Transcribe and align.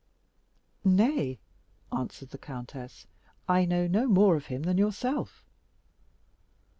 "Nay," 0.83 1.37
answered 1.95 2.31
the 2.31 2.39
countess, 2.39 3.05
"I 3.47 3.65
know 3.65 3.85
no 3.85 4.07
more 4.07 4.35
of 4.35 4.47
him 4.47 4.63
than 4.63 4.79
yourself." 4.79 5.45